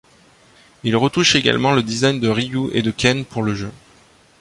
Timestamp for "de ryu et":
2.19-2.81